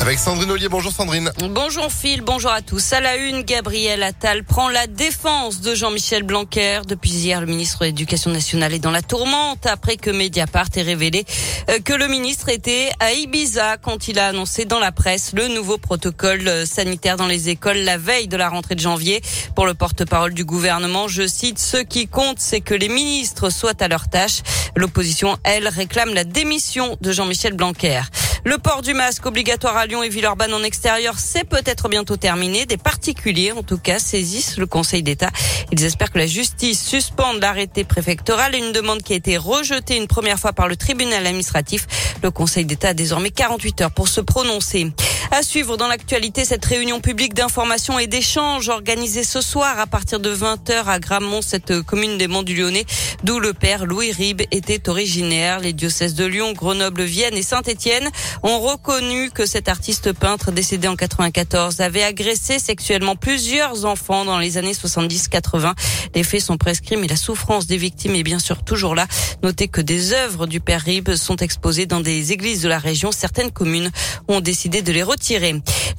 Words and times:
Avec 0.00 0.18
Sandrine 0.20 0.50
Ollier. 0.52 0.68
Bonjour 0.68 0.92
Sandrine. 0.92 1.32
Bonjour 1.50 1.90
Phil, 1.90 2.22
bonjour 2.22 2.52
à 2.52 2.62
tous. 2.62 2.92
À 2.92 3.00
la 3.00 3.16
une, 3.16 3.42
Gabriel 3.42 4.02
Attal 4.02 4.44
prend 4.44 4.68
la 4.68 4.86
défense 4.86 5.60
de 5.60 5.74
Jean-Michel 5.74 6.22
Blanquer. 6.22 6.80
Depuis 6.86 7.10
hier, 7.10 7.40
le 7.40 7.46
ministre 7.46 7.80
de 7.80 7.86
l'Éducation 7.86 8.30
nationale 8.30 8.72
est 8.72 8.78
dans 8.78 8.92
la 8.92 9.02
tourmente 9.02 9.66
après 9.66 9.96
que 9.96 10.10
Mediapart 10.10 10.68
ait 10.76 10.82
révélé 10.82 11.24
euh, 11.68 11.80
que 11.80 11.92
le 11.92 12.06
ministre 12.06 12.48
était 12.48 12.90
à 13.00 13.12
Ibiza 13.12 13.76
quand 13.76 14.06
il 14.06 14.20
a 14.20 14.28
annoncé 14.28 14.64
dans 14.64 14.78
la 14.78 14.92
presse 14.92 15.32
le 15.34 15.48
nouveau 15.48 15.78
protocole 15.78 16.46
euh, 16.46 16.64
sanitaire 16.64 17.16
dans 17.16 17.26
les 17.26 17.48
écoles 17.48 17.78
la 17.78 17.98
veille 17.98 18.28
de 18.28 18.36
la 18.36 18.48
rentrée 18.48 18.76
de 18.76 18.80
janvier. 18.80 19.20
Pour 19.56 19.66
le 19.66 19.74
porte-parole 19.74 20.32
du 20.32 20.44
gouvernement, 20.44 21.08
je 21.08 21.26
cite, 21.26 21.58
ce 21.58 21.78
qui 21.78 22.06
compte, 22.06 22.38
c'est 22.38 22.60
que 22.60 22.74
les 22.74 22.88
ministres 22.88 23.50
soient 23.50 23.82
à 23.82 23.88
leur 23.88 24.08
tâche. 24.08 24.42
L'opposition, 24.76 25.36
elle, 25.42 25.66
réclame 25.66 26.14
la 26.14 26.24
démission 26.24 26.96
de 27.00 27.10
Jean-Michel 27.10 27.54
Blanquer. 27.54 28.02
Le 28.44 28.56
port 28.58 28.82
du 28.82 28.94
masque 28.94 29.26
obligatoire 29.26 29.76
à 29.76 29.86
Lyon 29.86 30.02
et 30.02 30.08
Villeurbanne 30.08 30.54
en 30.54 30.62
extérieur, 30.62 31.14
c'est 31.18 31.44
peut-être 31.44 31.88
bientôt 31.88 32.16
terminé. 32.16 32.66
Des 32.66 32.76
particuliers, 32.76 33.52
en 33.52 33.62
tout 33.62 33.78
cas, 33.78 33.98
saisissent 33.98 34.58
le 34.58 34.66
Conseil 34.66 35.02
d'État. 35.02 35.30
Ils 35.72 35.84
espèrent 35.84 36.12
que 36.12 36.18
la 36.18 36.26
justice 36.26 36.82
suspende 36.82 37.40
l'arrêté 37.40 37.84
préfectoral, 37.84 38.54
une 38.54 38.72
demande 38.72 39.02
qui 39.02 39.12
a 39.12 39.16
été 39.16 39.36
rejetée 39.36 39.96
une 39.96 40.06
première 40.06 40.38
fois 40.38 40.52
par 40.52 40.68
le 40.68 40.76
tribunal 40.76 41.26
administratif. 41.26 41.86
Le 42.22 42.30
Conseil 42.30 42.64
d'État 42.64 42.88
a 42.88 42.94
désormais 42.94 43.30
48 43.30 43.80
heures 43.82 43.90
pour 43.90 44.08
se 44.08 44.20
prononcer. 44.20 44.92
À 45.30 45.42
suivre 45.42 45.76
dans 45.76 45.88
l'actualité, 45.88 46.46
cette 46.46 46.64
réunion 46.64 47.00
publique 47.00 47.34
d'information 47.34 47.98
et 47.98 48.06
d'échange 48.06 48.70
organisée 48.70 49.24
ce 49.24 49.42
soir 49.42 49.78
à 49.78 49.86
partir 49.86 50.20
de 50.20 50.34
20h 50.34 50.86
à 50.86 50.98
Gramont, 50.98 51.42
cette 51.42 51.82
commune 51.82 52.16
des 52.16 52.28
Monts 52.28 52.42
du 52.42 52.56
Lyonnais, 52.56 52.86
d'où 53.24 53.38
le 53.38 53.52
père 53.52 53.84
Louis 53.84 54.10
Ribes 54.10 54.40
était 54.50 54.88
originaire. 54.88 55.60
Les 55.60 55.74
diocèses 55.74 56.14
de 56.14 56.24
Lyon, 56.24 56.54
Grenoble, 56.54 57.02
Vienne 57.02 57.36
et 57.36 57.42
Saint-Étienne 57.42 58.08
ont 58.42 58.58
reconnu 58.58 59.30
que 59.30 59.44
cet 59.44 59.68
artiste 59.68 60.14
peintre 60.14 60.50
décédé 60.50 60.88
en 60.88 60.96
94 60.96 61.82
avait 61.82 62.04
agressé 62.04 62.58
sexuellement 62.58 63.14
plusieurs 63.14 63.84
enfants 63.84 64.24
dans 64.24 64.38
les 64.38 64.56
années 64.56 64.72
70-80. 64.72 65.74
Les 66.14 66.24
faits 66.24 66.40
sont 66.40 66.56
prescrits, 66.56 66.96
mais 66.96 67.06
la 67.06 67.16
souffrance 67.16 67.66
des 67.66 67.76
victimes 67.76 68.14
est 68.14 68.22
bien 68.22 68.38
sûr 68.38 68.64
toujours 68.64 68.94
là. 68.94 69.06
Notez 69.42 69.68
que 69.68 69.82
des 69.82 70.14
œuvres 70.14 70.46
du 70.46 70.60
père 70.60 70.80
Ribes 70.80 71.16
sont 71.16 71.36
exposées 71.36 71.84
dans 71.84 72.00
des 72.00 72.32
églises 72.32 72.62
de 72.62 72.68
la 72.68 72.78
région. 72.78 73.12
Certaines 73.12 73.50
communes 73.50 73.90
ont 74.26 74.40
décidé 74.40 74.80
de 74.80 74.90
les 74.90 75.02
retirer. 75.02 75.17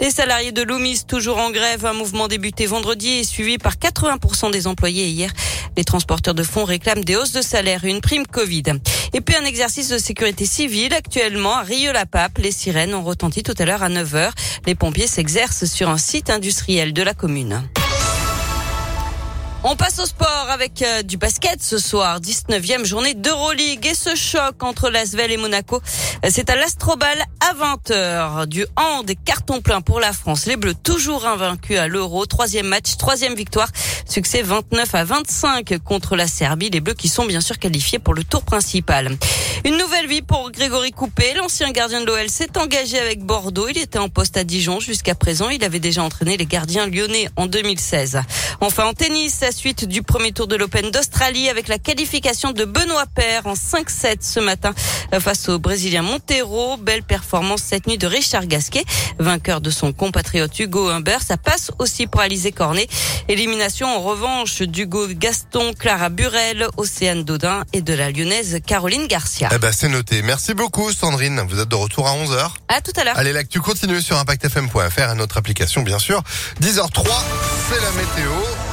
Les 0.02 0.12
salariés 0.12 0.52
de 0.52 0.62
Loomis, 0.62 1.02
toujours 1.08 1.38
en 1.38 1.52
grève, 1.52 1.86
un 1.86 1.94
mouvement 1.94 2.28
débuté 2.28 2.66
vendredi 2.66 3.10
et 3.10 3.24
suivi 3.24 3.58
par 3.58 3.76
80% 3.76 4.52
des 4.52 4.66
employés 4.66 5.08
hier. 5.08 5.32
Les 5.78 5.84
transporteurs 5.84 6.34
de 6.34 6.44
fonds 6.44 6.64
réclament 6.64 7.04
des 7.04 7.16
hausses 7.16 7.32
de 7.32 7.42
salaire 7.42 7.84
et 7.84 7.90
une 7.90 8.02
prime 8.02 8.26
Covid. 8.26 8.64
Et 9.14 9.22
puis 9.22 9.36
un 9.36 9.46
exercice 9.46 9.90
de 9.90 9.98
sécurité 9.98 10.46
civile 10.46 10.94
actuellement 10.94 11.56
à 11.56 11.64
Rieux-la-Pape. 11.64 12.38
Les 12.38 12.52
sirènes 12.52 12.94
ont 12.94 13.04
retenti 13.04 13.44
tout 13.44 13.56
à 13.58 13.66
l'heure 13.66 13.84
à 13.84 13.90
9h. 13.90 14.32
Les 14.66 14.76
pompiers 14.76 15.08
s'exercent 15.08 15.66
sur 15.66 15.90
un 15.90 15.98
site 15.98 16.30
industriel 16.30 16.94
de 16.94 17.02
la 17.02 17.14
commune. 17.14 17.62
On 19.62 19.76
passe 19.76 20.00
au 20.00 20.06
sport 20.06 20.48
avec 20.50 20.82
euh, 20.82 21.02
du 21.02 21.18
basket 21.18 21.62
ce 21.62 21.80
soir, 21.80 22.22
19e 22.22 22.86
journée 22.86 23.14
d'Euroleague 23.14 23.86
et 23.88 23.94
ce 23.94 24.16
choc 24.16 24.64
entre 24.64 24.90
l'Asvel 24.90 25.34
et 25.34 25.38
Monaco, 25.38 25.82
euh, 26.24 26.30
c'est 26.32 26.50
à 26.50 26.56
l'Astrobal 26.56 27.18
à 27.42 27.54
20h. 27.54 28.46
Du 28.46 28.66
hand 28.78 29.06
des 29.06 29.18
cartons 29.18 29.60
pleins 29.60 29.82
pour 29.82 30.00
la 30.00 30.14
France. 30.14 30.46
Les 30.46 30.56
Bleus 30.56 30.76
toujours 30.76 31.26
invaincus 31.26 31.78
à 31.78 31.90
l'Euro, 31.90 32.26
troisième 32.26 32.68
match, 32.68 32.96
troisième 32.98 33.36
victoire, 33.36 33.68
succès 34.06 34.42
29 34.44 34.96
à 34.96 35.04
25 35.04 35.78
contre 35.84 36.16
la 36.16 36.28
Serbie. 36.28 36.70
Les 36.70 36.80
Bleus 36.80 36.94
qui 36.94 37.10
sont 37.10 37.26
bien 37.26 37.42
sûr 37.42 37.60
qualifiés 37.60 38.00
pour 38.00 38.14
le 38.14 38.24
tour 38.24 38.44
principal. 38.44 39.18
Une 39.66 39.78
nouvelle 39.78 40.08
vie 40.08 40.22
pour 40.22 40.52
Grégory 40.52 40.92
Coupé, 40.92 41.34
l'ancien 41.34 41.72
gardien 41.72 42.00
de 42.00 42.06
l'OL 42.06 42.30
s'est 42.30 42.58
engagé 42.58 42.98
avec 42.98 43.26
Bordeaux. 43.26 43.68
Il 43.68 43.78
était 43.78 44.00
en 44.00 44.08
poste 44.08 44.38
à 44.38 44.46
Dijon 44.46 44.80
jusqu'à 44.80 45.16
présent. 45.16 45.50
Il 45.50 45.66
avait 45.66 45.82
déjà 45.82 46.02
entraîné 46.02 46.38
les 46.38 46.46
gardiens 46.46 46.88
lyonnais 46.88 47.28
en 47.36 47.46
2016. 47.46 48.22
Enfin 48.62 48.86
en 48.86 48.94
tennis, 48.94 49.44
la 49.50 49.56
suite 49.56 49.86
du 49.86 50.04
premier 50.04 50.32
tour 50.32 50.46
de 50.46 50.56
l'Open 50.56 50.92
d'Australie 50.92 51.50
avec 51.50 51.70
la 51.70 51.80
qualification 51.80 52.52
de 52.52 52.66
Benoît 52.66 53.08
Paire 53.08 53.48
en 53.48 53.56
5-7 53.56 54.18
ce 54.22 54.40
matin 54.40 54.76
face 55.20 55.50
au 55.50 55.58
Brésilien 55.58 56.04
Montero. 56.04 56.78
Belle 56.78 57.02
performance 57.02 57.64
cette 57.64 57.88
nuit 57.88 57.98
de 57.98 58.06
Richard 58.06 58.46
Gasquet, 58.46 58.86
vainqueur 59.18 59.60
de 59.60 59.72
son 59.72 59.92
compatriote 59.92 60.60
Hugo 60.60 60.90
Humbert. 60.90 61.24
Ça 61.24 61.38
passe 61.38 61.72
aussi 61.80 62.06
pour 62.06 62.22
Alizé 62.22 62.52
Cornet. 62.52 62.88
Élimination 63.28 63.88
en 63.88 64.02
revanche 64.02 64.62
d'Hugo 64.62 65.08
Gaston, 65.08 65.74
Clara 65.74 66.10
Burel, 66.10 66.68
Océane 66.78 67.24
Dodin 67.24 67.64
et 67.74 67.82
de 67.82 67.96
la 67.96 68.12
lyonnaise 68.12 68.60
Caroline 68.68 69.08
Garcia. 69.08 69.50
Eh 69.52 69.58
ben, 69.58 69.72
c'est 69.72 69.90
noté. 69.90 70.22
Merci 70.22 70.54
beaucoup 70.54 70.94
Sandrine. 70.94 71.42
Vous 71.50 71.60
êtes 71.60 71.70
de 71.70 71.76
retour 71.76 72.08
à 72.08 72.14
11h. 72.14 72.52
À 72.68 72.82
tout 72.82 72.94
à 72.98 73.04
l'heure. 73.04 73.18
Allez, 73.18 73.34
tu 73.48 73.62
continues 73.62 74.04
sur 74.04 74.16
impactfm.fr 74.20 75.12
et 75.12 75.16
notre 75.16 75.38
application 75.38 75.82
bien 75.82 75.98
sûr. 75.98 76.22
10h03, 76.62 77.04
c'est 77.68 77.82
la 77.82 77.92
météo. 77.94 78.69